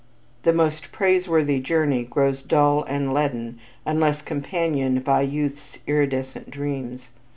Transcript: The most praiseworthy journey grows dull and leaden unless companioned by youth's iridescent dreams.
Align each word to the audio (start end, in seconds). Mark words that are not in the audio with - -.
The 0.41 0.51
most 0.51 0.91
praiseworthy 0.91 1.59
journey 1.59 2.01
grows 2.05 2.41
dull 2.41 2.83
and 2.85 3.13
leaden 3.13 3.59
unless 3.85 4.23
companioned 4.23 5.03
by 5.03 5.21
youth's 5.21 5.77
iridescent 5.85 6.49
dreams. 6.49 7.11